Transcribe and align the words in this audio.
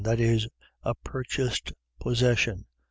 .that 0.03 0.19
is, 0.19 0.47
a 0.81 0.95
purchased 1.03 1.71
possession. 1.99 2.65